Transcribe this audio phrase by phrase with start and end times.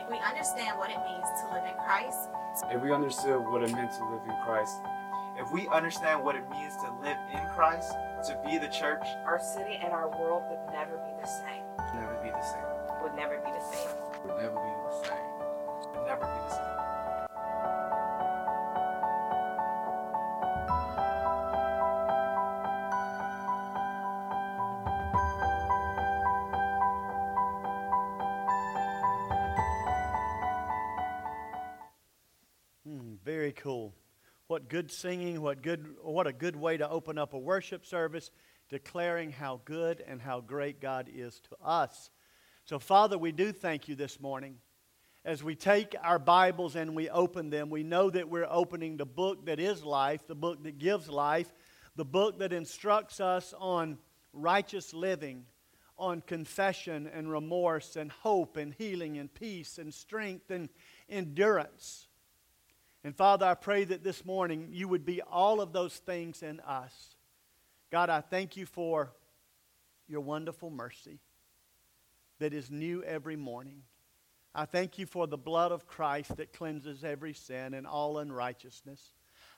[0.00, 2.30] If we understand what it means to live in Christ,
[2.72, 4.80] If we understood what it meant to live in Christ,
[5.36, 7.92] If we understand what it means to live in Christ,
[8.26, 11.64] to be the church, our city and our world would never be the same.
[11.76, 12.64] would never be the same.
[13.02, 13.88] Would never be the same.
[14.24, 15.26] would never be the same.
[15.94, 16.69] Would never be the same.
[34.70, 38.30] Good singing, what good what a good way to open up a worship service
[38.68, 42.08] declaring how good and how great God is to us.
[42.66, 44.58] So Father, we do thank you this morning.
[45.24, 49.04] As we take our Bibles and we open them, we know that we're opening the
[49.04, 51.52] book that is life, the book that gives life,
[51.96, 53.98] the book that instructs us on
[54.32, 55.46] righteous living,
[55.98, 60.68] on confession and remorse and hope and healing and peace and strength and
[61.08, 62.06] endurance.
[63.02, 66.60] And Father, I pray that this morning you would be all of those things in
[66.60, 67.16] us.
[67.90, 69.12] God, I thank you for
[70.06, 71.20] your wonderful mercy
[72.38, 73.82] that is new every morning.
[74.54, 79.00] I thank you for the blood of Christ that cleanses every sin and all unrighteousness.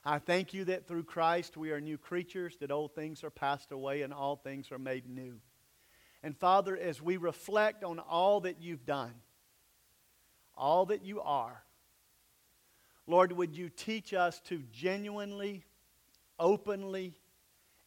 [0.05, 3.71] I thank you that through Christ we are new creatures, that old things are passed
[3.71, 5.39] away and all things are made new.
[6.21, 9.13] And Father, as we reflect on all that you've done,
[10.55, 11.62] all that you are,
[13.05, 15.63] Lord, would you teach us to genuinely,
[16.39, 17.13] openly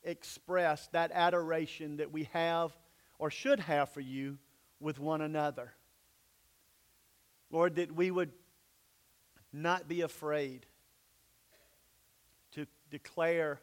[0.03, 2.77] express that adoration that we have
[3.19, 4.39] or should have for you
[4.79, 5.73] with one another?
[7.51, 8.33] Lord, that we would
[9.53, 10.67] not be afraid
[12.53, 13.61] to declare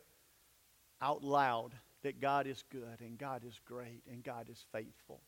[1.02, 5.22] out loud that God is good and God is great and God is faithful.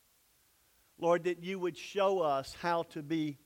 [0.97, 3.37] Lord, that you would show us how to be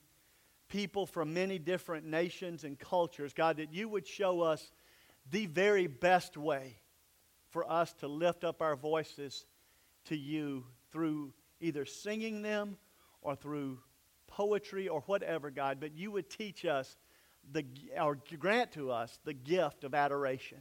[0.69, 3.33] people from many different nations and cultures.
[3.33, 4.71] God, that you would show us
[5.31, 6.77] the very best way
[7.49, 9.45] for us to lift up our voices
[10.05, 12.77] to you through either singing them
[13.21, 13.79] or through
[14.27, 15.79] poetry or whatever, God.
[15.79, 16.97] But you would teach us
[17.51, 17.65] the,
[17.99, 20.59] or grant to us the gift of adoration.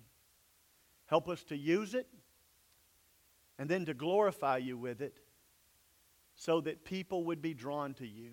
[1.07, 2.07] Help us to use it
[3.59, 5.19] and then to glorify you with it
[6.35, 8.31] so that people would be drawn to you.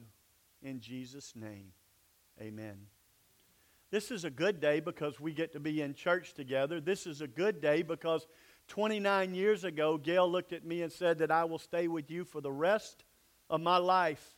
[0.66, 1.74] In Jesus' name,
[2.42, 2.88] amen.
[3.92, 6.82] This is a good day because we get to be in church together.
[6.82, 8.26] This is a good day because
[8.68, 12.24] 29 years ago, Gail looked at me and said that I will stay with you
[12.24, 13.04] for the rest
[13.48, 14.34] of my life.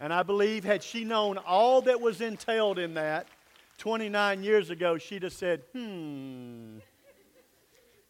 [0.00, 3.26] And I believe, had she known all that was entailed in that
[3.78, 6.76] 29 years ago, she'd have said, hmm.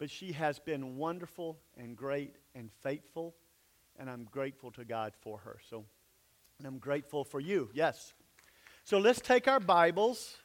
[0.01, 3.33] But she has been wonderful and great and faithful,
[3.97, 5.59] and I'm grateful to God for her.
[5.71, 5.85] So,
[6.59, 7.71] and I'm grateful for you.
[7.75, 8.15] Yes.
[8.85, 10.37] So let's take our Bibles.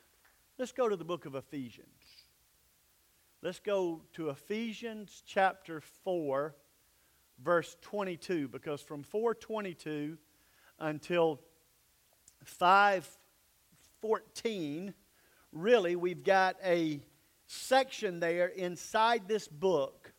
[0.57, 1.87] Let's go to the book of Ephesians.
[3.41, 6.55] Let's go to Ephesians chapter 4,
[7.41, 10.17] verse 22, because from 422
[10.79, 11.39] until
[12.43, 14.93] 514,
[15.51, 17.01] really, we've got a
[17.47, 20.13] section there inside this book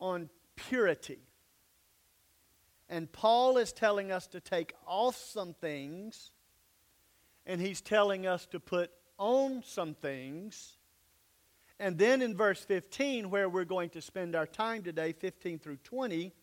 [0.00, 1.20] on purity.
[2.92, 6.30] And Paul is telling us to take off some things,
[7.46, 10.76] and he's telling us to put on some things.
[11.80, 15.78] And then in verse 15, where we're going to spend our time today, 15 through
[15.78, 16.34] 20,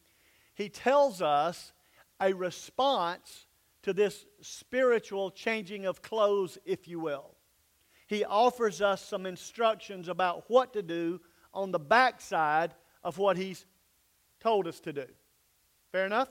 [0.55, 1.71] he tells us
[2.19, 3.45] a response
[3.83, 7.35] to this spiritual changing of clothes, if you will.
[8.07, 11.21] He offers us some instructions about what to do
[11.53, 12.73] on the backside
[13.03, 13.67] of what he's
[14.39, 15.05] told us to do.
[15.91, 16.29] Fair enough?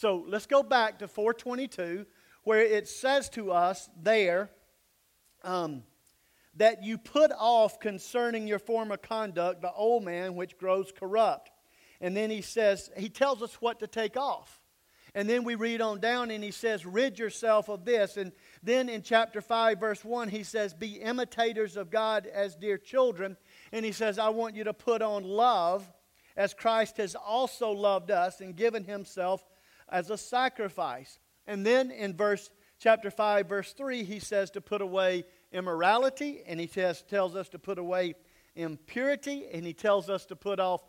[0.00, 2.06] So let's go back to 422,
[2.44, 4.48] where it says to us there
[5.44, 5.82] um,
[6.56, 11.50] that you put off concerning your former conduct the old man which grows corrupt.
[12.00, 14.62] And then he says, he tells us what to take off.
[15.14, 18.16] And then we read on down and he says, rid yourself of this.
[18.16, 18.32] And
[18.62, 23.36] then in chapter 5, verse 1, he says, be imitators of God as dear children.
[23.70, 25.92] And he says, I want you to put on love
[26.38, 29.44] as Christ has also loved us and given himself
[29.90, 31.18] as a sacrifice.
[31.46, 36.58] And then in verse chapter 5 verse 3 he says to put away immorality and
[36.58, 38.14] he says, tells us to put away
[38.54, 40.82] impurity and he tells us to put off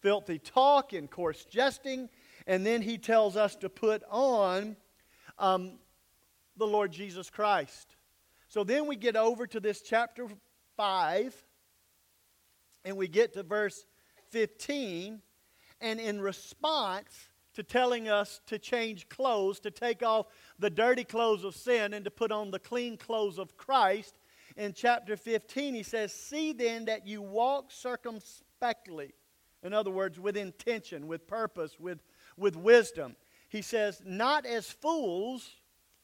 [0.00, 2.08] filthy talk and coarse jesting
[2.46, 4.76] and then he tells us to put on
[5.38, 5.78] um,
[6.56, 7.96] the Lord Jesus Christ.
[8.48, 10.26] So then we get over to this chapter
[10.76, 11.34] 5
[12.84, 13.84] and we get to verse
[14.30, 15.20] 15
[15.80, 17.28] and in response
[17.58, 20.26] to telling us to change clothes, to take off
[20.60, 24.16] the dirty clothes of sin and to put on the clean clothes of Christ.
[24.56, 29.12] In chapter 15, he says, See then that you walk circumspectly.
[29.64, 31.98] In other words, with intention, with purpose, with,
[32.36, 33.16] with wisdom.
[33.48, 35.50] He says, Not as fools,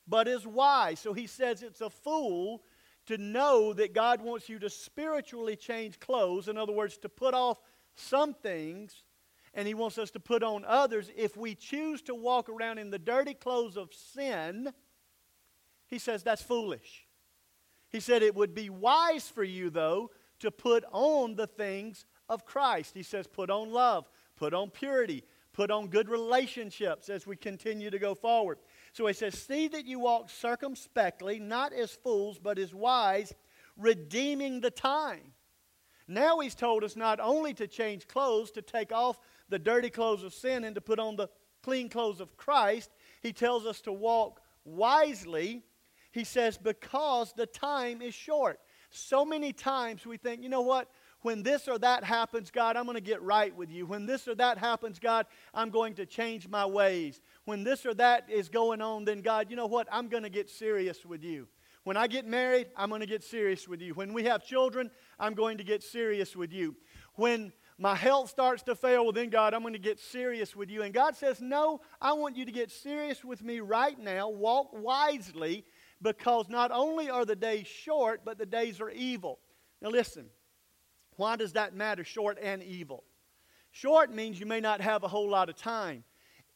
[0.09, 0.99] but as wise.
[0.99, 2.65] So he says it's a fool
[3.07, 6.49] to know that God wants you to spiritually change clothes.
[6.49, 7.61] In other words, to put off
[7.95, 9.04] some things
[9.55, 11.11] and he wants us to put on others.
[11.17, 14.73] If we choose to walk around in the dirty clothes of sin,
[15.87, 17.07] he says that's foolish.
[17.91, 20.11] He said it would be wise for you, though,
[20.41, 22.93] to put on the things of Christ.
[22.95, 25.23] He says, put on love, put on purity,
[25.53, 28.59] put on good relationships as we continue to go forward.
[28.93, 33.33] So he says, See that you walk circumspectly, not as fools, but as wise,
[33.77, 35.34] redeeming the time.
[36.07, 39.19] Now he's told us not only to change clothes, to take off
[39.49, 41.29] the dirty clothes of sin and to put on the
[41.63, 42.91] clean clothes of Christ,
[43.23, 45.63] he tells us to walk wisely.
[46.13, 48.61] He says, because the time is short.
[48.91, 50.89] So many times we think, you know what?
[51.23, 53.87] When this or that happens, God, I'm going to get right with you.
[53.87, 55.25] When this or that happens, God,
[55.55, 57.23] I'm going to change my ways.
[57.47, 59.89] When this or that is going on, then God, you know what?
[59.91, 61.49] I'm going to get serious with you.
[61.85, 63.93] When I get married, I'm going to get serious with you.
[63.93, 66.77] When we have children, I'm going to get serious with you.
[67.15, 70.71] When my health starts to fail, well, then, God, I'm going to get serious with
[70.71, 70.83] you.
[70.83, 74.31] And God says, No, I want you to get serious with me right now.
[74.31, 75.65] Walk wisely,
[76.01, 79.41] because not only are the days short, but the days are evil.
[79.83, 80.27] Now, listen,
[81.17, 83.05] why does that matter, short and evil?
[83.73, 86.05] Short means you may not have a whole lot of time.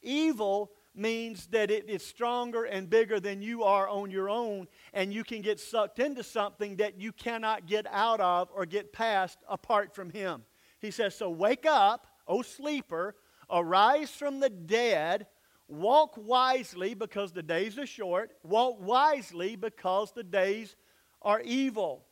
[0.01, 5.13] Evil means that it is stronger and bigger than you are on your own, and
[5.13, 9.39] you can get sucked into something that you cannot get out of or get past
[9.49, 10.45] apart from Him.
[10.81, 13.17] He says, So wake up, O sleeper,
[13.51, 15.27] arise from the dead,
[15.69, 20.77] walk wisely because the days are short, walk wisely because the days
[21.23, 22.05] are evil.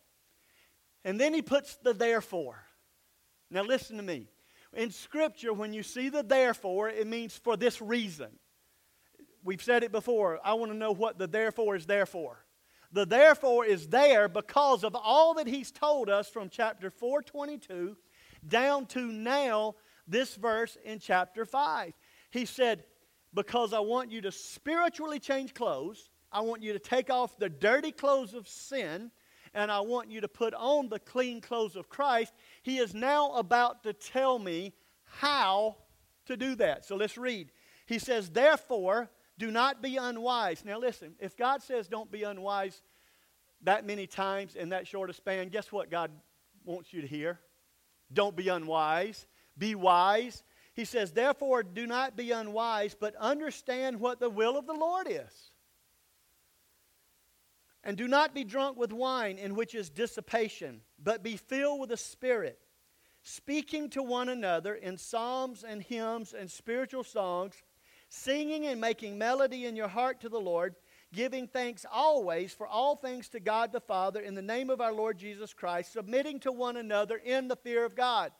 [1.04, 2.64] And then he puts the therefore.
[3.50, 4.28] Now listen to me.
[4.72, 8.28] In Scripture, when you see the therefore, it means for this reason.
[9.46, 10.40] We've said it before.
[10.44, 12.44] I want to know what the therefore is there for.
[12.90, 17.96] The therefore is there because of all that he's told us from chapter 422
[18.48, 19.76] down to now,
[20.08, 21.92] this verse in chapter 5.
[22.30, 22.84] He said,
[23.34, 27.48] Because I want you to spiritually change clothes, I want you to take off the
[27.48, 29.12] dirty clothes of sin,
[29.54, 32.32] and I want you to put on the clean clothes of Christ.
[32.64, 35.76] He is now about to tell me how
[36.26, 36.84] to do that.
[36.84, 37.52] So let's read.
[37.86, 39.08] He says, Therefore,
[39.38, 40.64] do not be unwise.
[40.64, 42.82] Now, listen, if God says don't be unwise
[43.62, 46.10] that many times in that short a span, guess what God
[46.64, 47.40] wants you to hear?
[48.12, 49.26] Don't be unwise.
[49.58, 50.42] Be wise.
[50.74, 55.06] He says, Therefore, do not be unwise, but understand what the will of the Lord
[55.08, 55.50] is.
[57.82, 61.90] And do not be drunk with wine, in which is dissipation, but be filled with
[61.90, 62.58] the Spirit,
[63.22, 67.62] speaking to one another in psalms and hymns and spiritual songs,
[68.08, 70.74] singing and making melody in your heart to the Lord
[71.12, 74.92] giving thanks always for all things to God the Father in the name of our
[74.92, 78.32] Lord Jesus Christ, submitting to one another in the fear of God.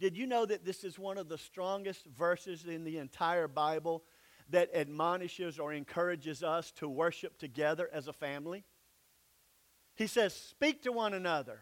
[0.00, 4.04] Did you know that this is one of the strongest verses in the entire Bible
[4.50, 8.64] that admonishes or encourages us to worship together as a family?
[9.96, 11.60] He says, Speak to one another.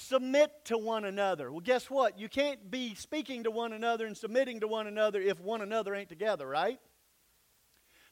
[0.00, 1.50] Submit to one another.
[1.50, 2.20] Well, guess what?
[2.20, 5.92] You can't be speaking to one another and submitting to one another if one another
[5.92, 6.78] ain't together, right?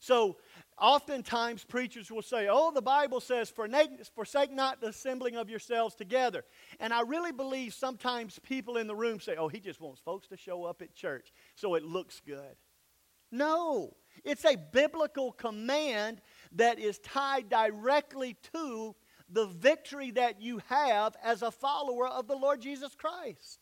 [0.00, 0.36] So,
[0.76, 6.44] oftentimes preachers will say, Oh, the Bible says, forsake not the assembling of yourselves together.
[6.80, 10.26] And I really believe sometimes people in the room say, Oh, he just wants folks
[10.28, 12.56] to show up at church so it looks good.
[13.30, 18.96] No, it's a biblical command that is tied directly to
[19.28, 23.60] the victory that you have as a follower of the Lord Jesus Christ.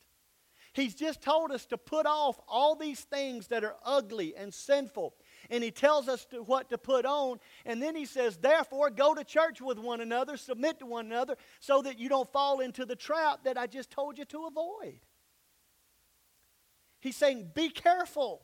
[0.73, 5.14] He's just told us to put off all these things that are ugly and sinful
[5.50, 7.38] and he tells us to, what to put on.
[7.64, 11.37] And then he says, therefore, go to church with one another, submit to one another,
[11.61, 15.00] so that you don't fall into the trap that I just told you to avoid.
[17.00, 18.42] He's saying, be careful.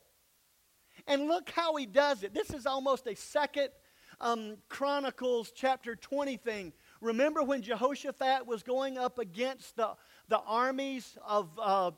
[1.06, 2.34] And look how he does it.
[2.34, 3.70] This is almost a second
[4.20, 6.72] um, Chronicles chapter 20 thing.
[7.00, 9.95] Remember when Jehoshaphat was going up against the,
[10.28, 11.92] the armies of uh,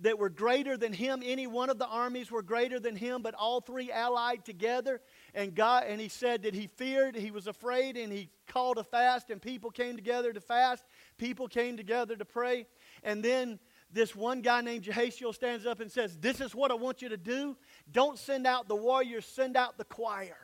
[0.00, 1.22] that were greater than him.
[1.24, 5.00] Any one of the armies were greater than him, but all three allied together.
[5.34, 8.84] And God and he said that he feared, he was afraid, and he called a
[8.84, 10.84] fast, and people came together to fast.
[11.16, 12.66] People came together to pray.
[13.02, 13.60] And then
[13.92, 17.10] this one guy named Jehaziel stands up and says, This is what I want you
[17.10, 17.56] to do.
[17.90, 20.36] Don't send out the warriors, send out the choir.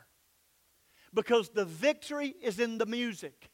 [1.13, 3.50] Because the victory is in the music.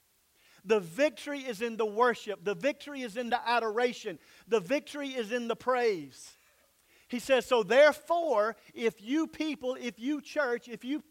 [0.67, 2.43] The victory is in the worship.
[2.43, 4.19] The victory is in the adoration.
[4.47, 6.37] The victory is in the praise.
[7.07, 11.03] He says, So therefore, if you people, if you church, if you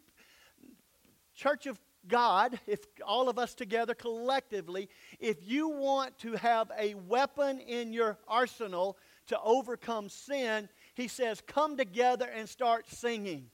[1.34, 6.94] church of God, if all of us together collectively, if you want to have a
[6.94, 8.98] weapon in your arsenal
[9.28, 13.46] to overcome sin, he says, come together and start singing.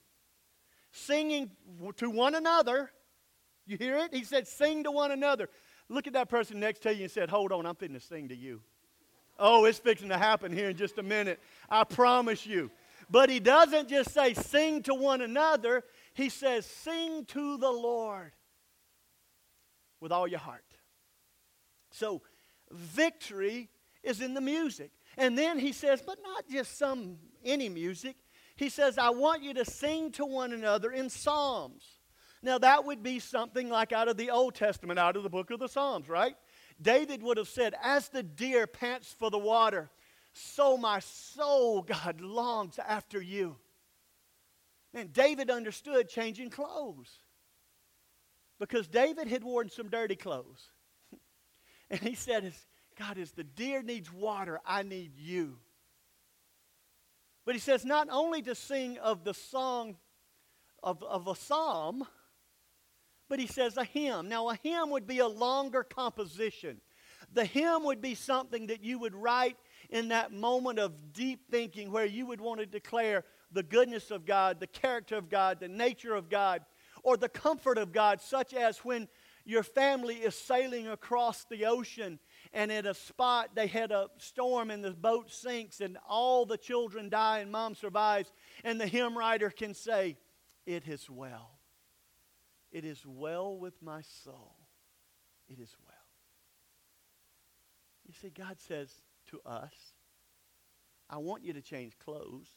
[0.91, 1.49] Singing
[1.95, 2.91] to one another.
[3.65, 4.13] You hear it?
[4.13, 5.49] He said, sing to one another.
[5.89, 8.29] Look at that person next to you and said, hold on, I'm fitting to sing
[8.29, 8.61] to you.
[9.37, 11.39] Oh, it's fixing to happen here in just a minute.
[11.69, 12.71] I promise you.
[13.09, 18.31] But he doesn't just say sing to one another, he says sing to the Lord
[19.99, 20.63] with all your heart.
[21.91, 22.21] So,
[22.71, 23.69] victory
[24.03, 24.91] is in the music.
[25.17, 28.15] And then he says, but not just some any music.
[28.55, 31.92] He says, I want you to sing to one another in psalms.
[32.43, 35.49] Now, that would be something like out of the Old Testament, out of the book
[35.49, 36.35] of the Psalms, right?
[36.81, 39.89] David would have said, As the deer pants for the water,
[40.33, 43.55] so my soul, God, longs after you.
[44.93, 47.09] And David understood changing clothes
[48.59, 50.69] because David had worn some dirty clothes.
[51.89, 52.53] and he said,
[52.99, 55.59] God, as the deer needs water, I need you.
[57.45, 59.95] But he says, not only to sing of the song
[60.83, 62.05] of, of a psalm,
[63.29, 64.29] but he says a hymn.
[64.29, 66.81] Now, a hymn would be a longer composition.
[67.31, 69.57] The hymn would be something that you would write
[69.89, 74.25] in that moment of deep thinking where you would want to declare the goodness of
[74.25, 76.61] God, the character of God, the nature of God,
[77.03, 79.07] or the comfort of God, such as when
[79.45, 82.19] your family is sailing across the ocean
[82.53, 86.57] and at a spot they had a storm and the boat sinks and all the
[86.57, 88.31] children die and mom survives,
[88.63, 90.17] and the hymn writer can say,
[90.65, 91.52] It is well.
[92.73, 94.55] It is well with my soul.
[95.47, 95.93] It is well.
[98.07, 98.91] You see, God says
[99.27, 99.73] to us,
[101.07, 102.49] I want you to change clothes.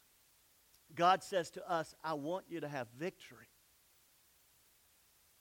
[0.94, 3.50] God says to us, I want you to have victory.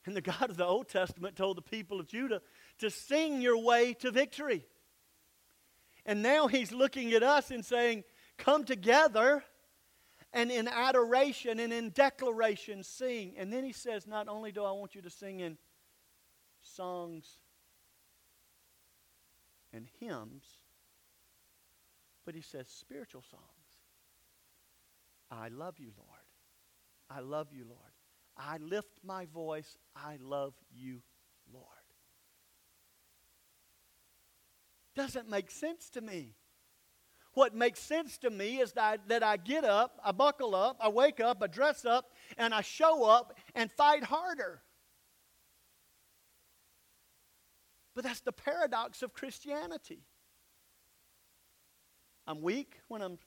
[0.05, 2.41] And the God of the Old Testament told the people of Judah
[2.79, 4.65] to sing your way to victory.
[6.05, 8.03] And now he's looking at us and saying,
[8.38, 9.44] Come together
[10.36, 13.34] and in adoration and in declaration sing.
[13.38, 15.58] And then he says, Not only do I want you to sing in
[16.62, 17.25] songs
[19.74, 20.44] and hymns,
[22.25, 23.44] but he says spiritual songs.
[25.32, 26.10] I love you, Lord.
[27.10, 27.80] I love you, Lord.
[28.38, 29.77] I lift my voice.
[29.96, 31.01] I love you,
[31.54, 31.65] Lord.
[34.96, 36.36] Doesn't make sense to me.
[37.36, 40.88] What makes sense to me is that, that I get up, I buckle up, I
[40.88, 44.62] wake up, I dress up, and I show up and fight harder.
[47.94, 50.00] But that's the paradox of Christianity.
[52.25, 53.20] I'm weak when I'm,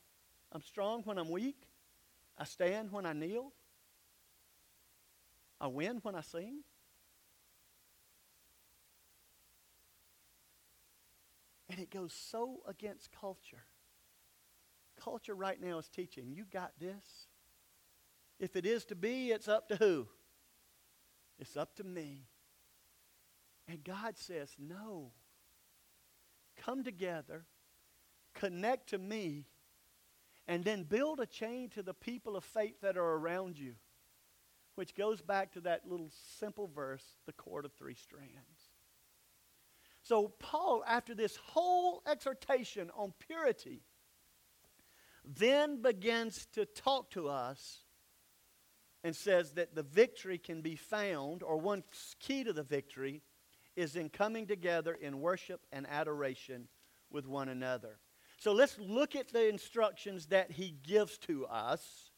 [0.53, 1.69] I'm strong when I'm weak.
[2.39, 3.53] I stand when I kneel.
[5.61, 6.61] I win when I sing.
[11.69, 13.65] And it goes so against culture.
[15.03, 17.27] Culture right now is teaching, you got this.
[18.39, 20.07] If it is to be, it's up to who?
[21.39, 22.27] It's up to me.
[23.67, 25.13] And God says, no.
[26.57, 27.45] Come together,
[28.35, 29.47] connect to me,
[30.47, 33.75] and then build a chain to the people of faith that are around you
[34.79, 38.71] which goes back to that little simple verse, the cord of three strands.
[40.03, 43.83] So, Paul, after this whole exhortation on purity,
[45.37, 47.85] then begins to talk to us
[49.05, 51.85] and says that the victory can be found, or one
[52.19, 53.23] key to the victory
[53.77, 56.67] is in coming together in worship and adoration
[57.11, 57.99] with one another.
[58.39, 62.11] So let's look at the instructions that he gives to us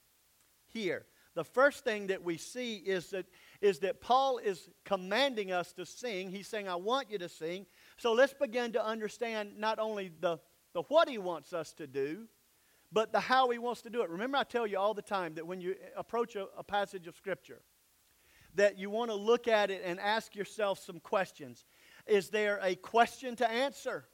[0.66, 3.26] here the first thing that we see is that,
[3.60, 6.30] is that Paul is commanding us to sing.
[6.30, 7.66] He's saying, I want you to sing.
[7.98, 10.38] So let's begin to understand not only the,
[10.74, 12.26] the what he wants us to do,
[12.92, 14.10] but the how he wants to do it.
[14.10, 17.16] Remember, I tell you all the time that when you approach a, a passage of
[17.16, 17.62] Scripture,
[18.54, 21.66] that you want to look at it and ask yourself some questions.
[22.06, 24.06] Is there a question to answer?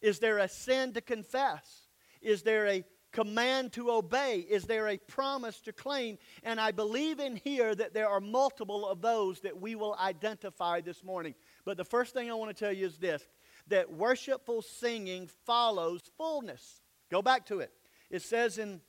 [0.00, 1.88] Is there a sin to confess?
[2.22, 4.46] Is there a command to obey?
[4.48, 6.18] Is there a promise to claim?
[6.42, 10.80] And I believe in here that there are multiple of those that we will identify
[10.80, 11.34] this morning.
[11.64, 13.26] But the first thing I want to tell you is this
[13.68, 16.80] that worshipful singing follows fullness.
[17.10, 17.70] Go back to it.
[18.10, 18.80] It says in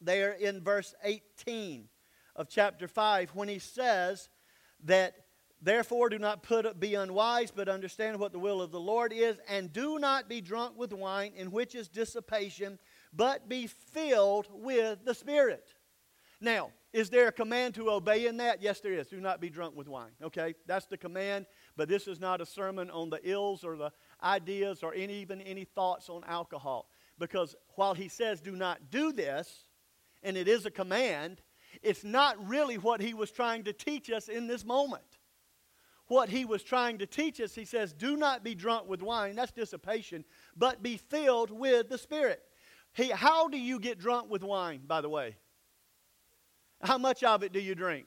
[0.00, 1.88] there in verse 18
[2.34, 4.28] of chapter 5 when he says
[4.84, 5.14] that
[5.60, 9.38] therefore do not put be unwise but understand what the will of the Lord is
[9.48, 12.78] and do not be drunk with wine in which is dissipation
[13.12, 15.72] but be filled with the spirit.
[16.40, 18.62] Now, is there a command to obey in that?
[18.62, 19.08] Yes, there is.
[19.08, 20.12] Do not be drunk with wine.
[20.22, 20.54] Okay?
[20.66, 23.90] That's the command, but this is not a sermon on the ills or the
[24.22, 26.88] ideas or any, even any thoughts on alcohol.
[27.18, 29.64] Because while he says do not do this,
[30.22, 31.40] and it is a command,
[31.82, 35.04] it's not really what he was trying to teach us in this moment.
[36.08, 39.36] What he was trying to teach us, he says, do not be drunk with wine,
[39.36, 40.24] that's dissipation,
[40.56, 42.42] but be filled with the Spirit.
[42.92, 45.36] He, how do you get drunk with wine, by the way?
[46.80, 48.06] How much of it do you drink?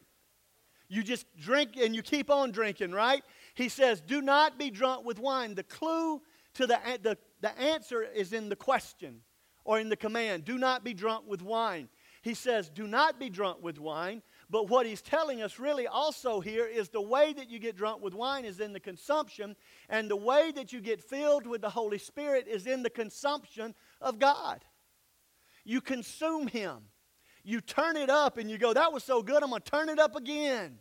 [0.87, 3.23] You just drink and you keep on drinking, right?
[3.53, 5.53] He says, do not be drunk with wine.
[5.53, 6.21] The clue
[6.55, 9.21] to the, the, the answer is in the question
[9.63, 10.45] or in the command.
[10.45, 11.89] Do not be drunk with wine.
[12.21, 14.21] He says, do not be drunk with wine.
[14.49, 18.01] But what he's telling us really also here is the way that you get drunk
[18.01, 19.55] with wine is in the consumption,
[19.89, 23.75] and the way that you get filled with the Holy Spirit is in the consumption
[24.01, 24.65] of God.
[25.63, 26.79] You consume Him.
[27.43, 29.87] You turn it up and you go, that was so good, I'm going to turn
[29.87, 30.79] it up again.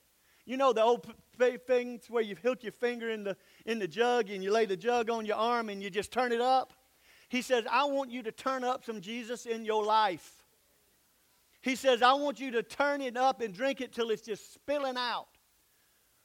[0.48, 1.06] You know the old
[1.66, 3.36] things where you hook your finger in the,
[3.66, 6.32] in the jug and you lay the jug on your arm and you just turn
[6.32, 6.72] it up?
[7.28, 10.46] He says, I want you to turn up some Jesus in your life.
[11.60, 14.54] He says, I want you to turn it up and drink it till it's just
[14.54, 15.26] spilling out.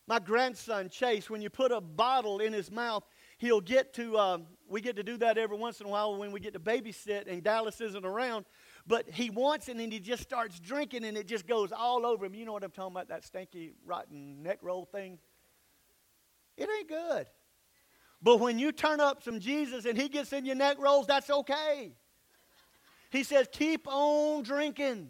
[0.07, 3.03] My grandson, Chase, when you put a bottle in his mouth,
[3.39, 6.31] he'll get to, um, we get to do that every once in a while when
[6.31, 8.45] we get to babysit and Dallas isn't around.
[8.85, 12.25] But he wants it and he just starts drinking and it just goes all over
[12.25, 12.35] him.
[12.35, 13.07] You know what I'm talking about?
[13.09, 15.19] That stinky, rotten neck roll thing?
[16.57, 17.27] It ain't good.
[18.21, 21.29] But when you turn up some Jesus and he gets in your neck rolls, that's
[21.29, 21.93] okay.
[23.09, 25.09] He says, keep on drinking.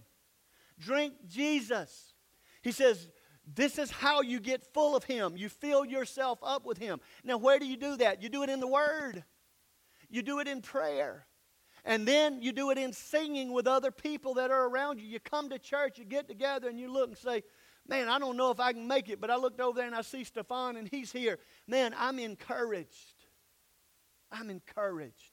[0.79, 2.13] Drink Jesus.
[2.61, 3.09] He says,
[3.55, 5.35] this is how you get full of Him.
[5.35, 6.99] You fill yourself up with Him.
[7.23, 8.21] Now, where do you do that?
[8.21, 9.23] You do it in the Word,
[10.09, 11.25] you do it in prayer.
[11.86, 15.08] And then you do it in singing with other people that are around you.
[15.08, 17.43] You come to church, you get together, and you look and say,
[17.86, 19.96] Man, I don't know if I can make it, but I looked over there and
[19.96, 21.38] I see Stefan and he's here.
[21.67, 23.26] Man, I'm encouraged.
[24.32, 25.32] I'm encouraged.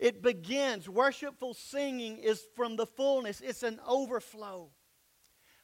[0.00, 4.70] It begins, worshipful singing is from the fullness, it's an overflow.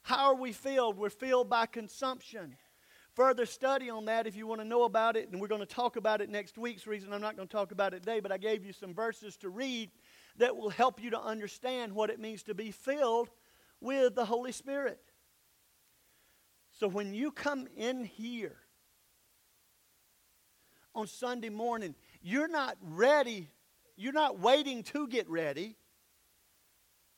[0.02, 0.96] How are we filled?
[0.98, 2.54] We're filled by consumption.
[3.16, 5.66] Further study on that if you want to know about it, and we're going to
[5.66, 8.30] talk about it next week's reason I'm not going to talk about it today, but
[8.30, 9.90] I gave you some verses to read
[10.36, 13.30] that will help you to understand what it means to be filled
[13.80, 15.00] with the Holy Spirit.
[16.78, 18.58] So when you come in here
[20.94, 23.48] on Sunday morning, you're not ready,
[23.96, 25.76] you're not waiting to get ready.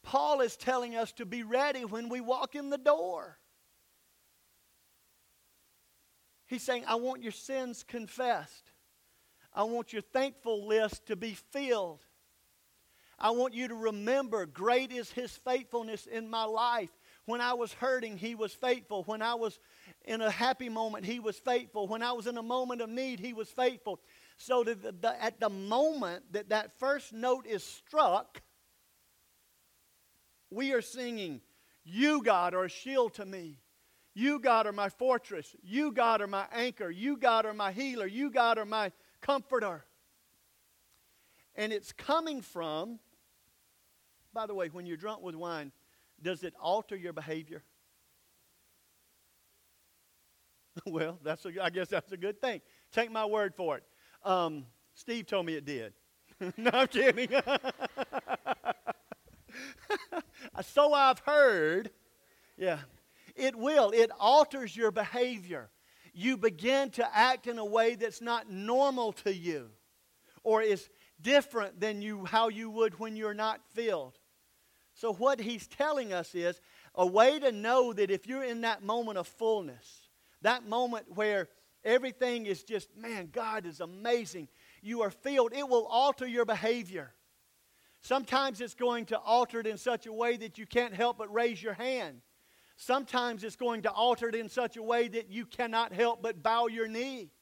[0.04, 3.38] Paul is telling us to be ready when we walk in the door.
[6.48, 8.72] He's saying, I want your sins confessed.
[9.54, 12.00] I want your thankful list to be filled.
[13.18, 16.90] I want you to remember great is his faithfulness in my life.
[17.26, 19.02] When I was hurting, he was faithful.
[19.04, 19.58] When I was
[20.06, 21.86] in a happy moment, he was faithful.
[21.86, 24.00] When I was in a moment of need, he was faithful.
[24.38, 28.40] So the, the, at the moment that that first note is struck,
[30.50, 31.42] we are singing,
[31.84, 33.58] You, God, are a shield to me.
[34.18, 35.54] You, God, are my fortress.
[35.62, 36.90] You, God, are my anchor.
[36.90, 38.04] You, God, are my healer.
[38.04, 39.84] You, God, are my comforter.
[41.54, 42.98] And it's coming from,
[44.34, 45.70] by the way, when you're drunk with wine,
[46.20, 47.62] does it alter your behavior?
[50.84, 52.60] well, that's a, I guess that's a good thing.
[52.90, 53.84] Take my word for it.
[54.24, 55.92] Um, Steve told me it did.
[56.56, 57.28] no, I'm kidding.
[60.62, 61.92] so I've heard.
[62.56, 62.78] Yeah.
[63.38, 63.90] It will.
[63.90, 65.70] It alters your behavior.
[66.12, 69.70] You begin to act in a way that's not normal to you
[70.42, 70.88] or is
[71.20, 74.18] different than you how you would when you're not filled.
[74.94, 76.60] So what he's telling us is
[76.94, 80.08] a way to know that if you're in that moment of fullness,
[80.42, 81.48] that moment where
[81.84, 84.48] everything is just, man, God is amazing.
[84.82, 85.52] You are filled.
[85.52, 87.12] It will alter your behavior.
[88.00, 91.32] Sometimes it's going to alter it in such a way that you can't help but
[91.32, 92.20] raise your hand.
[92.80, 96.44] Sometimes it's going to alter it in such a way that you cannot help but
[96.44, 97.32] bow your knee.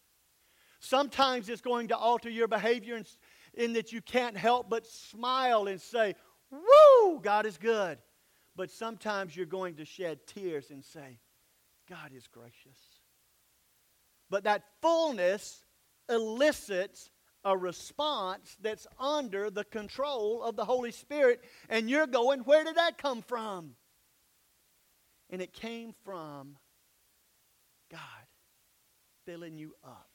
[0.81, 3.05] Sometimes it's going to alter your behavior in,
[3.53, 6.14] in that you can't help but smile and say,
[6.51, 7.99] Woo, God is good.
[8.57, 11.18] But sometimes you're going to shed tears and say,
[11.87, 12.79] God is gracious.
[14.31, 15.64] But that fullness
[16.09, 17.11] elicits
[17.44, 22.77] a response that's under the control of the Holy Spirit, and you're going, where did
[22.77, 23.75] that come from?
[25.31, 26.57] And it came from
[27.91, 28.01] God
[29.25, 30.11] filling you up.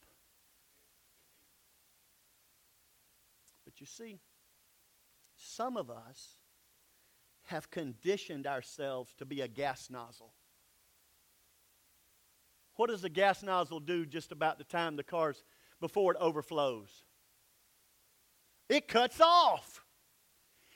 [3.65, 4.19] But you see,
[5.35, 6.37] some of us
[7.47, 10.33] have conditioned ourselves to be a gas nozzle.
[12.75, 15.43] What does a gas nozzle do just about the time the car's
[15.79, 17.03] before it overflows?
[18.69, 19.83] It cuts off.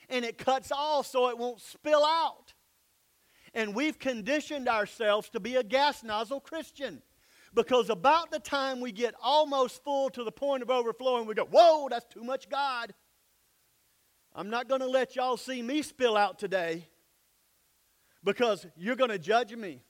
[0.10, 2.54] And it cuts off so it won't spill out.
[3.56, 7.02] And we've conditioned ourselves to be a gas nozzle Christian.
[7.56, 11.46] Because about the time we get almost full to the point of overflowing, we go,
[11.46, 12.94] Whoa, that's too much God.
[14.36, 16.90] I'm not going to let y'all see me spill out today
[18.26, 19.82] because you're going to judge me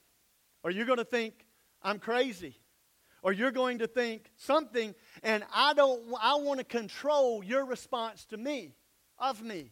[0.63, 1.47] or you're going to think
[1.81, 2.59] I'm crazy
[3.23, 8.25] or you're going to think something and I don't I want to control your response
[8.25, 8.75] to me
[9.17, 9.71] of me.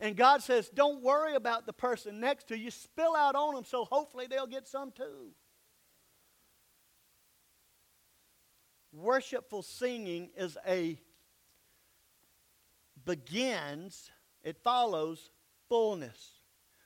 [0.00, 2.70] And God says, "Don't worry about the person next to you.
[2.70, 5.34] Spill out on them so hopefully they'll get some too."
[8.92, 10.98] Worshipful singing is a
[13.04, 14.10] begins,
[14.42, 15.30] it follows
[15.68, 16.40] fullness.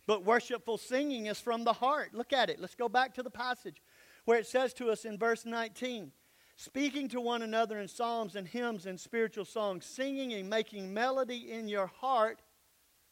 [0.06, 2.14] But worshipful singing is from the heart.
[2.14, 2.60] Look at it.
[2.60, 3.80] Let's go back to the passage
[4.24, 6.12] where it says to us in verse 19
[6.56, 11.50] speaking to one another in psalms and hymns and spiritual songs, singing and making melody
[11.50, 12.42] in your heart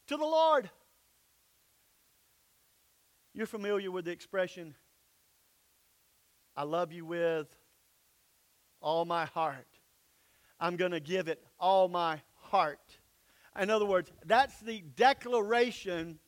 [0.07, 0.69] to the Lord.
[3.33, 4.75] You're familiar with the expression,
[6.55, 7.47] I love you with
[8.79, 9.67] all my heart.
[10.59, 12.97] I'm going to give it all my heart.
[13.59, 16.19] In other words, that's the declaration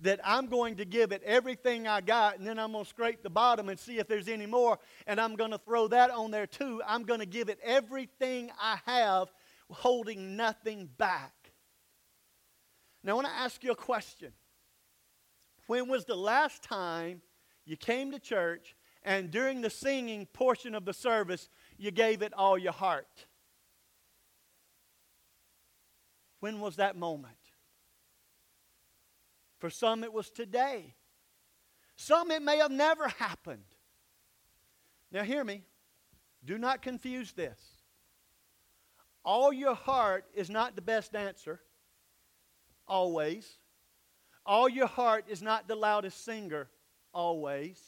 [0.00, 3.22] that I'm going to give it everything I got, and then I'm going to scrape
[3.22, 6.30] the bottom and see if there's any more, and I'm going to throw that on
[6.30, 6.82] there too.
[6.86, 9.32] I'm going to give it everything I have,
[9.70, 11.32] holding nothing back.
[13.04, 14.32] Now, I want to ask you a question.
[15.66, 17.20] When was the last time
[17.66, 22.32] you came to church and during the singing portion of the service, you gave it
[22.32, 23.26] all your heart?
[26.40, 27.36] When was that moment?
[29.58, 30.94] For some, it was today.
[31.96, 33.64] Some, it may have never happened.
[35.12, 35.62] Now, hear me.
[36.44, 37.58] Do not confuse this.
[39.24, 41.60] All your heart is not the best answer,
[42.86, 43.58] always.
[44.46, 46.68] All your heart is not the loudest singer,
[47.12, 47.80] always.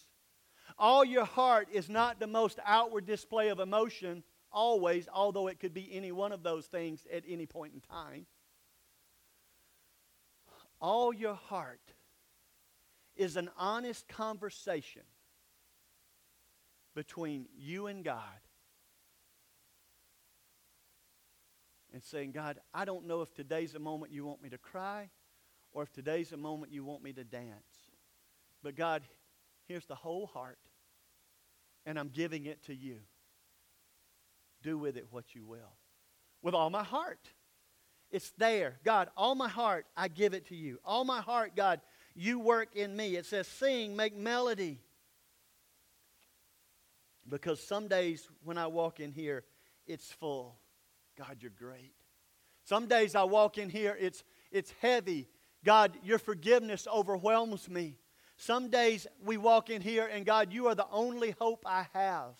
[0.78, 5.74] All your heart is not the most outward display of emotion, always, although it could
[5.74, 8.26] be any one of those things at any point in time
[10.80, 11.80] all your heart
[13.16, 15.02] is an honest conversation
[16.94, 18.22] between you and God.
[21.96, 25.08] And saying, God, I don't know if today's a moment you want me to cry
[25.72, 27.88] or if today's a moment you want me to dance.
[28.62, 29.02] But God,
[29.66, 30.58] here's the whole heart,
[31.86, 32.98] and I'm giving it to you.
[34.62, 35.72] Do with it what you will.
[36.42, 37.30] With all my heart.
[38.10, 38.76] It's there.
[38.84, 40.78] God, all my heart, I give it to you.
[40.84, 41.80] All my heart, God,
[42.14, 43.16] you work in me.
[43.16, 44.80] It says, sing, make melody.
[47.26, 49.44] Because some days when I walk in here,
[49.86, 50.58] it's full.
[51.16, 51.94] God, you're great.
[52.64, 55.28] Some days I walk in here, it's, it's heavy.
[55.64, 57.98] God, your forgiveness overwhelms me.
[58.36, 62.34] Some days we walk in here, and God, you are the only hope I have.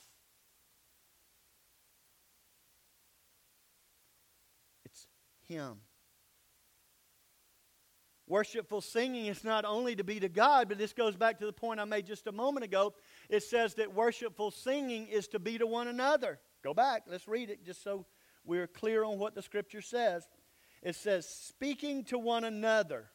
[4.85, 5.07] It's
[5.49, 5.79] Him.
[8.29, 11.53] Worshipful singing is not only to be to God, but this goes back to the
[11.53, 12.95] point I made just a moment ago.
[13.29, 16.41] It says that worshipful singing is to be to one another.
[16.65, 18.05] Go back, let's read it just so
[18.47, 20.27] we're clear on what the scripture says.
[20.83, 23.07] It says, speaking to one another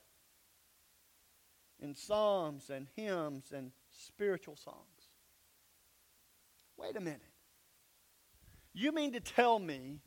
[1.80, 4.78] in psalms and hymns and spiritual songs.
[6.78, 7.22] Wait a minute.
[8.74, 10.00] You mean to tell me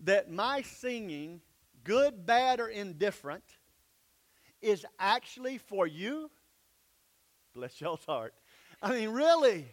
[0.00, 1.40] that my singing,
[1.84, 3.44] good, bad, or indifferent,
[4.60, 6.30] is actually for you?
[7.54, 8.34] Bless y'all's heart.
[8.82, 9.66] I mean, really?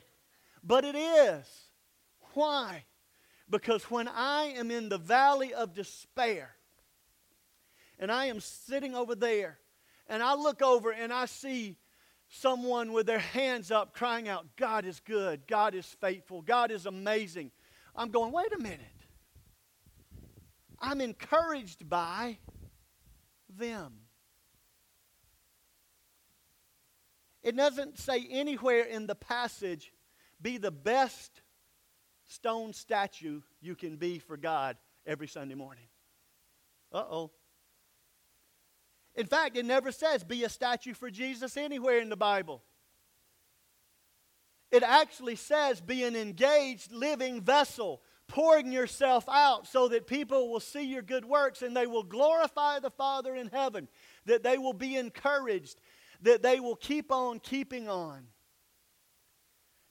[0.63, 1.45] But it is.
[2.33, 2.83] Why?
[3.49, 6.55] Because when I am in the valley of despair,
[7.99, 9.57] and I am sitting over there,
[10.07, 11.77] and I look over and I see
[12.29, 16.85] someone with their hands up crying out, God is good, God is faithful, God is
[16.85, 17.51] amazing.
[17.95, 18.81] I'm going, wait a minute.
[20.79, 22.37] I'm encouraged by
[23.49, 23.93] them.
[27.41, 29.93] It doesn't say anywhere in the passage,
[30.41, 31.41] be the best
[32.27, 34.77] stone statue you can be for God.
[35.05, 35.85] every Sunday morning.
[36.91, 37.31] Uh oh.
[39.15, 42.61] In fact, it never says be a statue for Jesus anywhere in the Bible.
[44.69, 50.59] It actually says be an engaged, living vessel, pouring yourself out so that people will
[50.59, 53.87] see your good works and they will glorify the Father in heaven,
[54.25, 55.79] that they will be encouraged,
[56.21, 58.27] that they will keep on keeping on.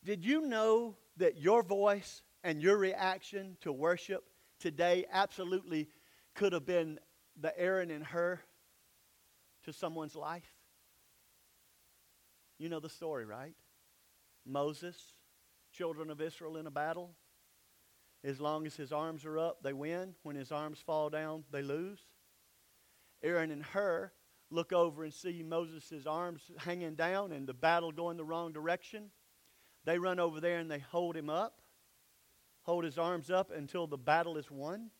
[0.04, 4.22] Did you know that your voice and your reaction to worship
[4.60, 5.88] today absolutely
[6.36, 7.00] could have been
[7.40, 8.38] the Aaron and Hur
[9.64, 10.54] to someone's life?
[12.56, 13.54] You know the story, right?
[14.46, 14.96] Moses,
[15.72, 17.16] children of Israel in a battle.
[18.22, 20.14] As long as his arms are up, they win.
[20.22, 21.98] When his arms fall down, they lose.
[23.24, 24.12] Aaron and Hur
[24.52, 29.10] look over and see Moses' arms hanging down and the battle going the wrong direction.
[29.84, 31.60] They run over there and they hold him up,
[32.66, 34.90] hold his arms up until the battle is won.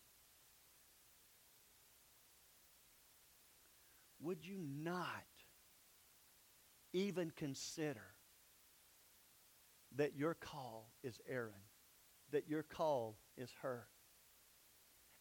[4.21, 5.25] Would you not
[6.93, 8.15] even consider
[9.97, 11.53] that your call is Aaron,
[12.31, 13.85] that your call is Hur,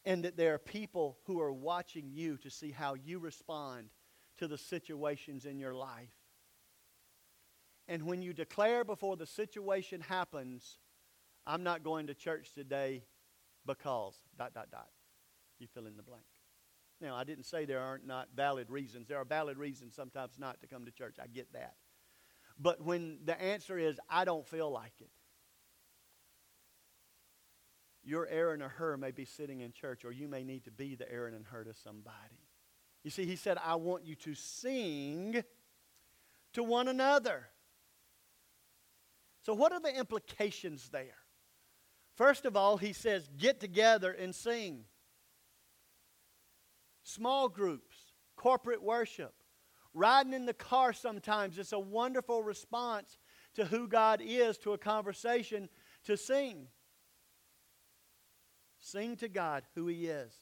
[0.06, 3.90] and that there are people who are watching you to see how you respond
[4.38, 6.14] to the situations in your life.
[7.88, 10.78] And when you declare before the situation happens,
[11.48, 13.04] I'm not going to church today
[13.66, 14.90] because, dot, dot, dot.
[15.60, 16.24] You fill in the blank.
[17.02, 19.08] Now, I didn't say there aren't not valid reasons.
[19.08, 21.18] There are valid reasons sometimes not to come to church.
[21.22, 21.76] I get that.
[22.60, 25.10] But when the answer is, I don't feel like it,
[28.04, 30.96] your Aaron or Hur may be sitting in church, or you may need to be
[30.96, 32.16] the Aaron and Hur to somebody.
[33.04, 35.44] You see, he said, I want you to sing
[36.54, 37.48] to one another.
[39.42, 41.18] So, what are the implications there?
[42.16, 44.86] First of all, he says, get together and sing.
[47.04, 47.96] Small groups,
[48.36, 49.34] corporate worship,
[49.94, 53.18] riding in the car sometimes, it's a wonderful response
[53.56, 55.70] to who God is to a conversation
[56.06, 56.68] to sing.
[58.80, 60.34] Sing to God who He is.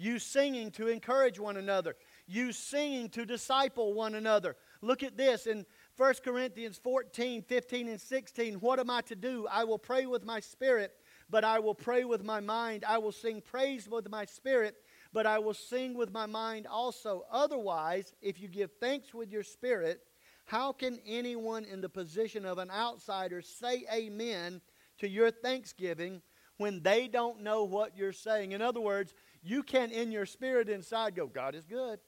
[0.00, 1.96] You singing to encourage one another.
[2.28, 4.56] You singing to disciple one another.
[4.80, 8.54] Look at this in 1 Corinthians 14, 15, and 16.
[8.60, 9.48] What am I to do?
[9.50, 10.92] I will pray with my spirit,
[11.30, 12.84] but I will pray with my mind.
[12.86, 14.76] I will sing praise with my spirit,
[15.12, 17.24] but I will sing with my mind also.
[17.30, 20.00] Otherwise, if you give thanks with your spirit,
[20.46, 24.62] how can anyone in the position of an outsider say amen
[24.98, 26.22] to your thanksgiving
[26.56, 28.52] when they don't know what you're saying?
[28.52, 29.12] In other words,
[29.42, 32.00] you can, in your spirit inside, go, God is good.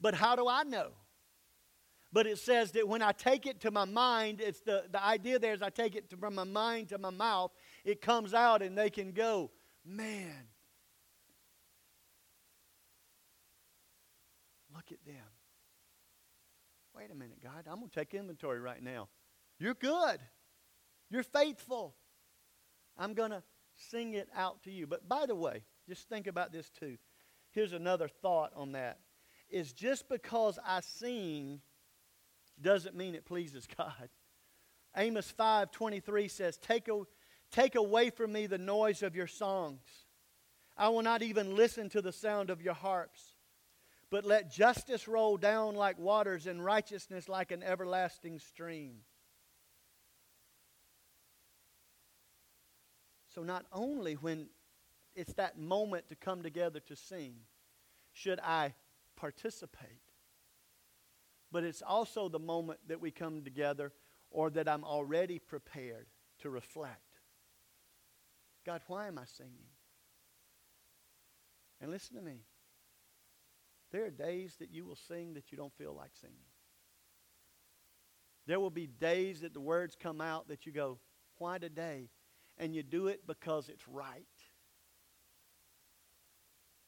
[0.00, 0.92] But how do I know?
[2.12, 5.38] But it says that when I take it to my mind, it's the, the idea
[5.38, 7.52] there is I take it to, from my mind to my mouth,
[7.84, 9.50] it comes out and they can go,
[9.84, 10.34] man,
[14.74, 15.24] look at them.
[16.94, 19.08] Wait a minute, God, I'm going to take inventory right now.
[19.58, 20.20] You're good.
[21.08, 21.94] You're faithful.
[22.98, 23.42] I'm going to
[23.76, 24.86] sing it out to you.
[24.86, 26.98] But by the way, just think about this too.
[27.52, 28.98] Here's another thought on that.
[29.48, 31.60] Is just because I sing
[32.62, 34.08] doesn't mean it pleases God.
[34.96, 37.02] Amos 5:23 says, take, a,
[37.50, 39.80] "Take away from me the noise of your songs.
[40.76, 43.36] I will not even listen to the sound of your harps.
[44.10, 49.04] But let justice roll down like waters and righteousness like an everlasting stream."
[53.34, 54.48] So not only when
[55.14, 57.36] it's that moment to come together to sing
[58.12, 58.74] should I
[59.16, 60.01] participate,
[61.52, 63.92] but it's also the moment that we come together
[64.30, 66.06] or that I'm already prepared
[66.40, 66.98] to reflect.
[68.64, 69.68] God, why am I singing?
[71.80, 72.40] And listen to me.
[73.90, 76.36] There are days that you will sing that you don't feel like singing.
[78.46, 80.98] There will be days that the words come out that you go,
[81.36, 82.08] why today?
[82.56, 84.24] And you do it because it's right.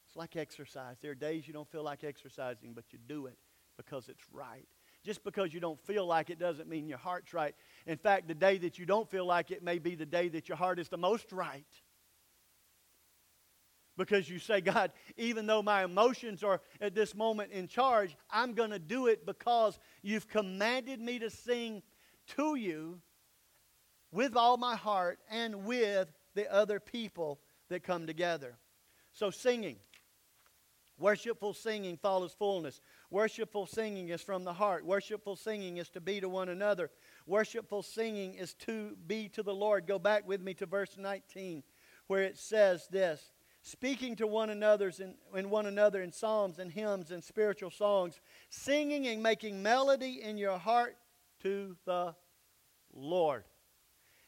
[0.06, 0.96] It's like exercise.
[1.02, 3.36] There are days you don't feel like exercising, but you do it
[3.76, 4.66] because it's right.
[5.04, 7.54] Just because you don't feel like it doesn't mean your heart's right.
[7.86, 10.48] In fact, the day that you don't feel like it may be the day that
[10.48, 11.64] your heart is the most right.
[13.96, 18.54] Because you say, God, even though my emotions are at this moment in charge, I'm
[18.54, 21.82] going to do it because you've commanded me to sing
[22.36, 23.00] to you
[24.10, 28.56] with all my heart and with the other people that come together.
[29.12, 29.76] So, singing.
[30.98, 32.80] Worshipful singing follows fullness.
[33.10, 34.84] Worshipful singing is from the heart.
[34.84, 36.90] Worshipful singing is to be to one another.
[37.26, 39.86] Worshipful singing is to be to the Lord.
[39.86, 41.64] Go back with me to verse 19
[42.06, 43.30] where it says this
[43.62, 48.20] speaking to one another's in, in one another in psalms and hymns and spiritual songs,
[48.50, 50.96] singing and making melody in your heart
[51.42, 52.14] to the
[52.92, 53.44] Lord.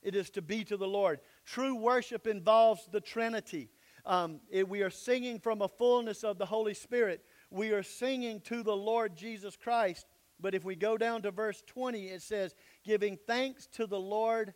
[0.03, 1.21] It is to be to the Lord.
[1.45, 3.69] True worship involves the Trinity.
[4.07, 7.27] Um, it- we are singing from a fullness of the Holy Spirit.
[7.51, 10.07] We are singing to the Lord Jesus Christ.
[10.39, 14.55] But if we go down to verse 20, it says, giving thanks to the Lord,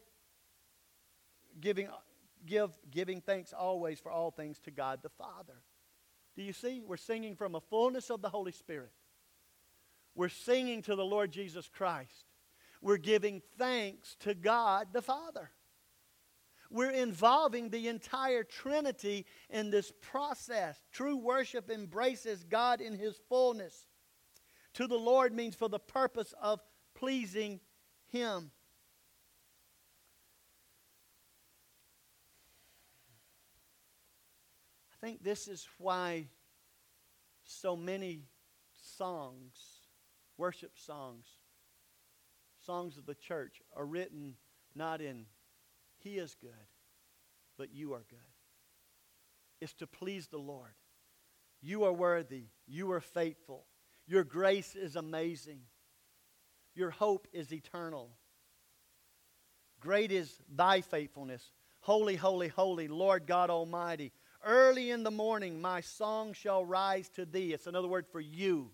[1.61, 1.89] giving,
[2.47, 5.63] give, giving thanks always for all things to God the Father.
[6.37, 6.81] Do you see?
[6.81, 8.93] We're singing from a fullness of the Holy Spirit.
[10.15, 12.27] We're singing to the Lord Jesus Christ.
[12.81, 15.51] We're giving thanks to God the Father.
[16.71, 20.81] We're involving the entire Trinity in this process.
[20.93, 23.87] True worship embraces God in His fullness.
[24.75, 26.61] To the Lord means for the purpose of
[26.95, 27.59] pleasing
[28.07, 28.53] Him.
[34.93, 36.27] I think this is why
[37.43, 38.29] so many
[38.97, 39.55] songs,
[40.37, 41.27] worship songs,
[42.65, 44.35] songs of the church are written
[44.77, 45.27] not in
[46.01, 46.51] He is good,
[47.57, 48.19] but you are good.
[49.61, 50.75] It's to please the Lord.
[51.63, 52.45] You are worthy.
[52.67, 53.67] You are faithful.
[54.07, 55.61] Your grace is amazing.
[56.75, 58.11] Your hope is eternal.
[59.81, 61.53] Great is thy faithfulness.
[61.81, 64.13] Holy, holy, holy, Lord God Almighty.
[64.45, 67.53] Early in the morning, my song shall rise to thee.
[67.53, 68.71] It's another word for you.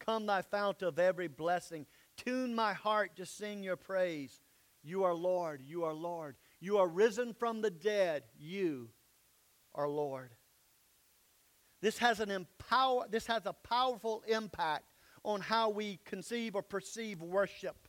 [0.00, 1.86] Come, thy fount of every blessing.
[2.16, 4.40] Tune my heart to sing your praise.
[4.84, 5.62] You are Lord.
[5.64, 6.36] You are Lord.
[6.60, 8.24] You are risen from the dead.
[8.38, 8.90] You
[9.74, 10.30] are Lord.
[11.80, 14.84] This has an empower, this has a powerful impact
[15.24, 17.88] on how we conceive or perceive worship.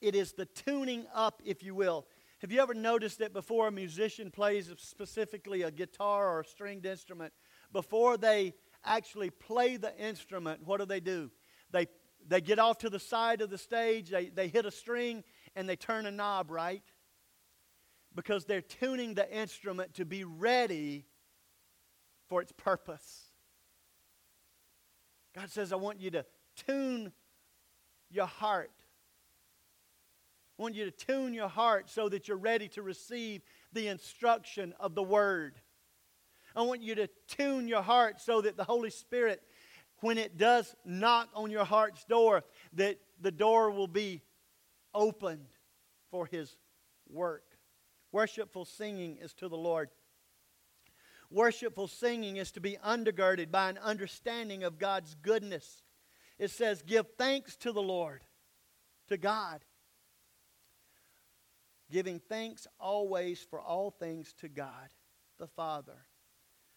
[0.00, 2.06] It is the tuning up, if you will.
[2.40, 6.86] Have you ever noticed that before a musician plays specifically a guitar or a stringed
[6.86, 7.34] instrument,
[7.72, 11.30] before they actually play the instrument, what do they do?
[11.70, 11.86] They,
[12.26, 15.24] they get off to the side of the stage, they, they hit a string,
[15.56, 16.82] and they turn a knob, right?
[18.14, 21.06] Because they're tuning the instrument to be ready
[22.28, 23.24] for its purpose.
[25.34, 26.24] God says, I want you to
[26.66, 27.12] tune
[28.10, 28.72] your heart.
[30.58, 34.74] I want you to tune your heart so that you're ready to receive the instruction
[34.78, 35.54] of the Word.
[36.54, 39.42] I want you to tune your heart so that the Holy Spirit,
[40.00, 42.42] when it does knock on your heart's door,
[42.74, 44.22] that the door will be
[44.94, 45.48] opened
[46.10, 46.56] for His
[47.08, 47.44] work.
[48.12, 49.90] Worshipful singing is to the Lord.
[51.30, 55.82] Worshipful singing is to be undergirded by an understanding of God's goodness.
[56.38, 58.22] It says, Give thanks to the Lord,
[59.08, 59.60] to God.
[61.90, 64.88] Giving thanks always for all things to God
[65.38, 66.06] the Father.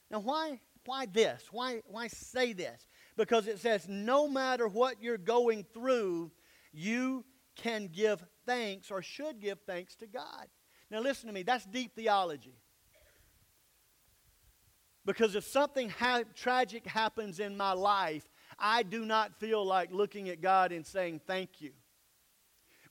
[0.09, 1.43] Now, why, why this?
[1.51, 2.87] Why, why say this?
[3.15, 6.31] Because it says, no matter what you're going through,
[6.71, 7.23] you
[7.55, 10.47] can give thanks or should give thanks to God.
[10.89, 12.55] Now, listen to me, that's deep theology.
[15.05, 20.29] Because if something ha- tragic happens in my life, I do not feel like looking
[20.29, 21.71] at God and saying thank you.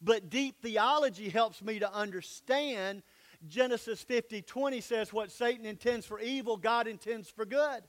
[0.01, 3.03] But deep theology helps me to understand
[3.47, 7.83] Genesis 50 20 says, What Satan intends for evil, God intends for good.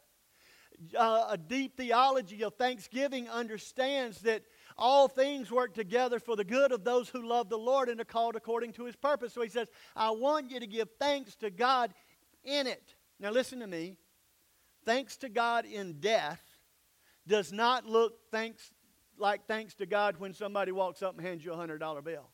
[0.97, 4.43] Uh, a deep theology of thanksgiving understands that
[4.77, 8.05] all things work together for the good of those who love the Lord and are
[8.05, 9.33] called according to his purpose.
[9.33, 11.93] So he says, I want you to give thanks to God
[12.43, 12.95] in it.
[13.19, 13.97] Now, listen to me.
[14.85, 16.41] Thanks to God in death
[17.27, 18.73] does not look thanks
[19.17, 22.29] like thanks to God when somebody walks up and hands you a hundred dollar bill.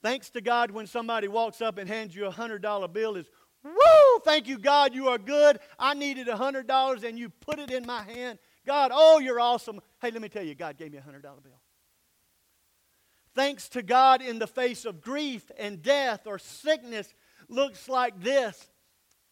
[0.00, 3.28] Thanks to God when somebody walks up and hands you a hundred dollar bill is
[3.64, 5.58] woo, thank you, God, you are good.
[5.78, 8.38] I needed a hundred dollars and you put it in my hand.
[8.66, 9.80] God, oh, you're awesome.
[10.00, 11.60] Hey, let me tell you, God gave me a hundred dollar bill.
[13.34, 17.14] Thanks to God in the face of grief and death or sickness
[17.48, 18.68] looks like this.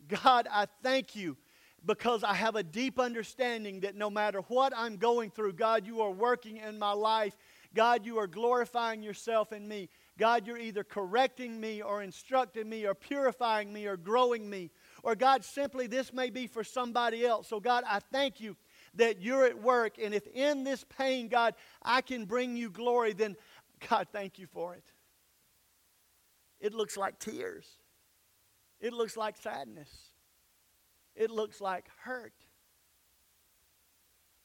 [0.07, 1.37] God, I thank you
[1.85, 6.03] because I have a deep understanding that no matter what I'm going through, God, you
[6.03, 7.37] are working in my life.
[7.75, 9.89] God, you are glorifying yourself in me.
[10.19, 14.71] God, you're either correcting me or instructing me or purifying me or growing me.
[15.03, 17.49] Or, God, simply this may be for somebody else.
[17.49, 18.57] So, God, I thank you
[18.95, 19.97] that you're at work.
[20.03, 23.37] And if in this pain, God, I can bring you glory, then,
[23.91, 24.85] God, thank you for it.
[26.61, 27.67] It looks like tears,
[28.81, 29.91] it looks like sadness,
[31.15, 32.33] it looks like hurt.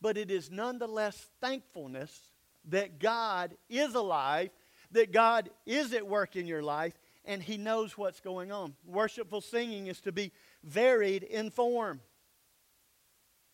[0.02, 2.20] But it is nonetheless thankfulness
[2.66, 4.50] that God is alive
[4.92, 8.76] that God is at work in your life, and He knows what's going on.
[8.86, 10.32] Worshipful singing is to be
[10.64, 12.02] varied in form.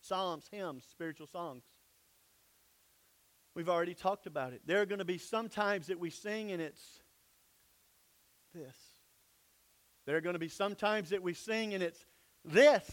[0.00, 1.64] Psalms, hymns, spiritual songs.
[3.54, 4.62] We've already talked about it.
[4.66, 7.00] There are going to be some times that we sing and it's
[8.54, 8.76] this.
[10.06, 12.06] There are going to be some times that we sing and it's
[12.44, 12.88] this.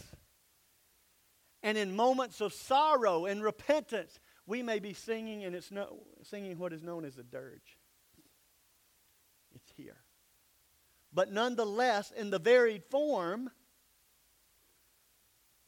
[1.62, 6.58] And in moments of sorrow and repentance, we may be singing and it's no, singing
[6.58, 7.78] what is known as a dirge.
[9.54, 9.98] It's here.
[11.16, 13.50] But nonetheless, in the varied form,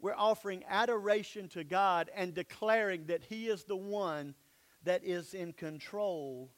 [0.02, 4.36] we're offering adoration to God and declaring that He is the one
[4.84, 6.52] that is in control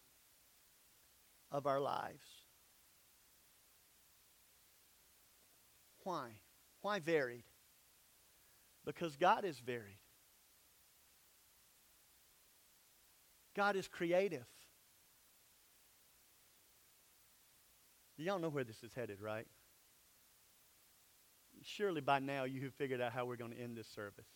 [1.52, 2.26] of our lives.
[6.04, 6.30] Why?
[6.82, 7.44] Why varied?
[8.86, 10.00] Because God is varied.
[13.56, 14.48] God is creative.
[18.20, 19.48] Y'all know where this is headed, right?
[21.64, 24.28] Surely by now you have figured out how we're going to end this service.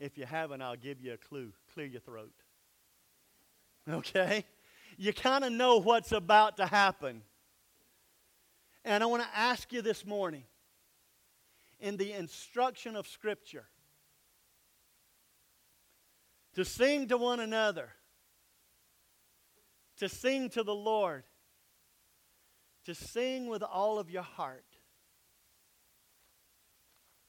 [0.00, 1.52] If you haven't, I'll give you a clue.
[1.74, 2.32] Clear your throat.
[3.88, 4.44] Okay?
[4.98, 7.22] You kind of know what's about to happen.
[8.84, 10.42] And I want to ask you this morning
[11.78, 13.66] in the instruction of Scripture
[16.54, 17.90] to sing to one another,
[19.98, 21.22] to sing to the Lord,
[22.86, 24.64] to sing with all of your heart.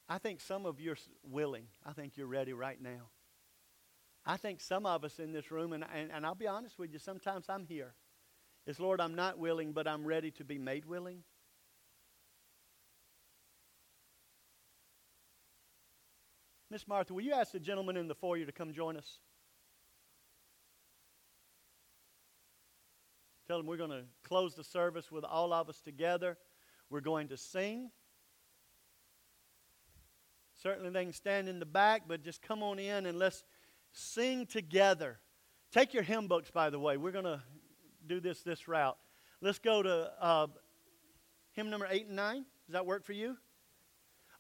[0.08, 1.66] I think some of you are willing.
[1.86, 3.10] I think you're ready right now.
[4.26, 6.94] I think some of us in this room, and, and, and I'll be honest with
[6.94, 7.94] you, sometimes I'm here.
[8.66, 11.24] Is Lord, I'm not willing, but I'm ready to be made willing.
[16.70, 19.20] Miss Martha, will you ask the gentleman in the foyer to come join us?
[23.48, 26.38] Tell them we're going to close the service with all of us together.
[26.90, 27.92] We're going to sing.
[30.62, 33.46] Certainly, they can stand in the back, but just come on in and let's
[33.94, 35.20] sing together.
[35.72, 36.98] Take your hymn books, by the way.
[36.98, 37.42] We're going to
[38.06, 38.98] do this this route.
[39.40, 40.48] Let's go to uh,
[41.54, 42.46] hymn number eight and nine.
[42.66, 43.38] Does that work for you?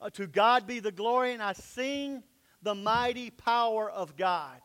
[0.01, 2.23] Uh, to God be the glory, and I sing
[2.61, 4.59] the mighty power of God.